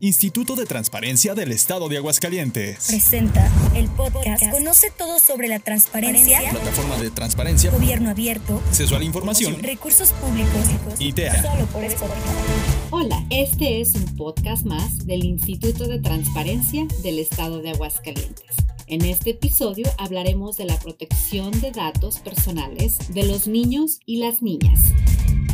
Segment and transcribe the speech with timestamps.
[0.00, 2.86] Instituto de Transparencia del Estado de Aguascalientes.
[2.86, 9.00] Presenta el podcast Conoce todo sobre la transparencia, Plataforma de transparencia, gobierno abierto, acceso a
[9.00, 10.66] la información recursos públicos
[11.00, 11.42] y TEA.
[11.42, 12.20] Solo por Spotify.
[12.90, 18.54] Hola, este es un podcast más del Instituto de Transparencia del Estado de Aguascalientes.
[18.86, 24.42] En este episodio hablaremos de la protección de datos personales de los niños y las
[24.42, 24.92] niñas.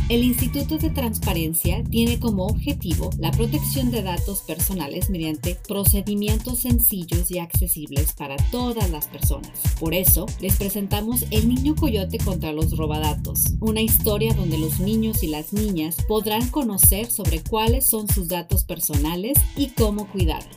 [0.07, 7.31] El Instituto de Transparencia tiene como objetivo la protección de datos personales mediante procedimientos sencillos
[7.31, 9.49] y accesibles para todas las personas.
[9.79, 15.23] Por eso, les presentamos El Niño Coyote contra los Robadatos, una historia donde los niños
[15.23, 20.55] y las niñas podrán conocer sobre cuáles son sus datos personales y cómo cuidarlos.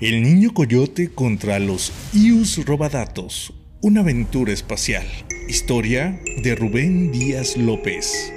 [0.00, 3.52] El niño coyote contra los Ius Robadatos.
[3.82, 5.06] Una aventura espacial.
[5.48, 8.30] Historia de Rubén Díaz López.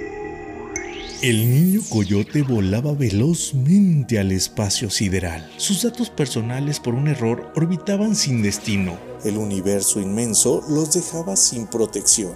[1.20, 5.46] El niño coyote volaba velozmente al espacio sideral.
[5.58, 8.98] Sus datos personales por un error orbitaban sin destino.
[9.26, 12.32] El universo inmenso los dejaba sin protección.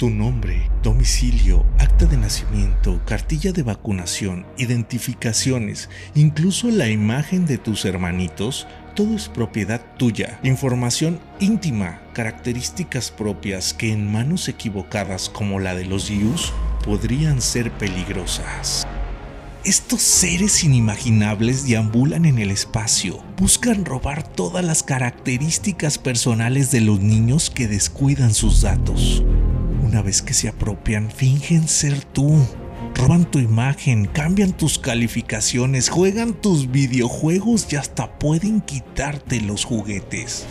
[0.00, 7.84] Tu nombre, domicilio, acta de nacimiento, cartilla de vacunación, identificaciones, incluso la imagen de tus
[7.84, 10.40] hermanitos, todo es propiedad tuya.
[10.42, 16.50] Información íntima, características propias que en manos equivocadas como la de los Yus
[16.82, 18.86] podrían ser peligrosas.
[19.66, 27.00] Estos seres inimaginables deambulan en el espacio, buscan robar todas las características personales de los
[27.00, 29.22] niños que descuidan sus datos.
[29.90, 32.46] Una vez que se apropian, fingen ser tú.
[32.94, 40.46] Roban tu imagen, cambian tus calificaciones, juegan tus videojuegos y hasta pueden quitarte los juguetes.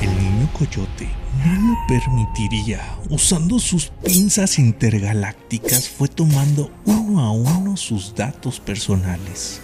[0.00, 1.08] El niño coyote
[1.44, 2.96] no lo permitiría.
[3.10, 9.60] Usando sus pinzas intergalácticas fue tomando uno a uno sus datos personales.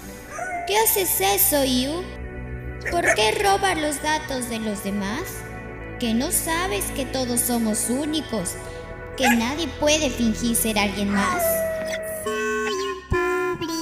[0.66, 2.02] ¿Qué haces eso, Yu?
[2.90, 5.22] ¿Por qué robas los datos de los demás?
[6.00, 8.56] ¿Que no sabes que todos somos únicos?
[9.20, 11.42] ¿Que nadie puede fingir ser alguien más?
[12.24, 13.74] Soy un pobre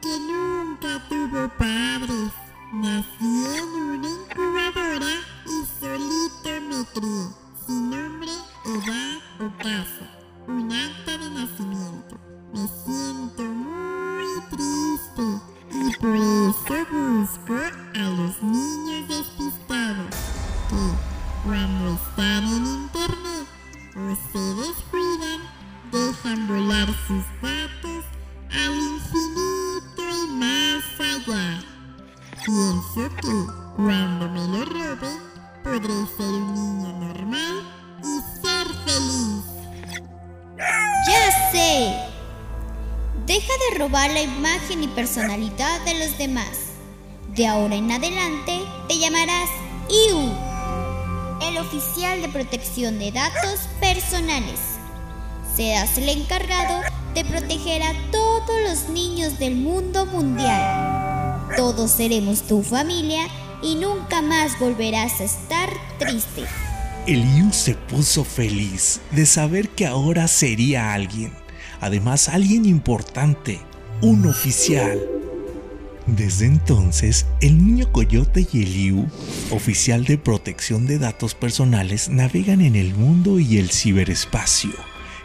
[0.00, 2.32] que nunca tuvo padres.
[2.72, 5.12] Nací en una incubadora
[5.44, 7.26] y solito me crié,
[24.10, 28.04] o se dejan volar sus datos
[28.50, 31.60] al infinito y más allá.
[32.44, 35.12] Pienso que cuando me lo robe,
[35.62, 37.62] podré ser un niño normal
[38.02, 39.44] y ser feliz.
[40.56, 41.94] ¡Ya sé!
[43.26, 46.58] Deja de robar la imagen y personalidad de los demás.
[47.34, 49.50] De ahora en adelante te llamarás
[49.90, 50.47] IU,
[51.60, 54.60] oficial de protección de datos personales.
[55.54, 56.80] Serás el encargado
[57.14, 61.48] de proteger a todos los niños del mundo mundial.
[61.56, 63.26] Todos seremos tu familia
[63.62, 66.44] y nunca más volverás a estar triste.
[67.06, 71.32] Eliu se puso feliz de saber que ahora sería alguien,
[71.80, 73.60] además alguien importante,
[74.02, 75.17] un oficial.
[76.16, 79.06] Desde entonces, el niño coyote y Eliu,
[79.50, 84.72] oficial de protección de datos personales, navegan en el mundo y el ciberespacio,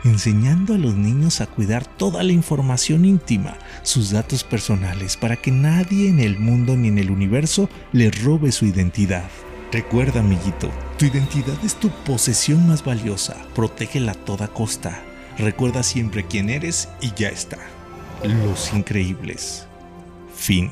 [0.03, 5.51] enseñando a los niños a cuidar toda la información íntima, sus datos personales, para que
[5.51, 9.29] nadie en el mundo ni en el universo les robe su identidad.
[9.71, 10.69] Recuerda, amiguito,
[10.99, 13.37] tu identidad es tu posesión más valiosa.
[13.55, 15.01] Protégela a toda costa.
[15.37, 17.57] Recuerda siempre quién eres y ya está.
[18.23, 19.65] Los increíbles.
[20.43, 20.69] Fin.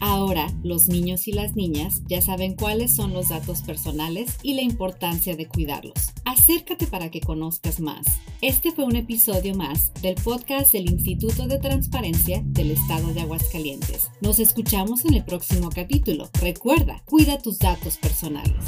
[0.00, 4.60] Ahora, los niños y las niñas ya saben cuáles son los datos personales y la
[4.60, 5.94] importancia de cuidarlos.
[6.26, 8.04] Acércate para que conozcas más.
[8.42, 14.10] Este fue un episodio más del podcast del Instituto de Transparencia del Estado de Aguascalientes.
[14.20, 16.28] Nos escuchamos en el próximo capítulo.
[16.38, 18.60] Recuerda, cuida tus datos personales.